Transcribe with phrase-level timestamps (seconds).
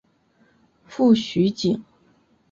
[0.87, 1.79] 父徐灏。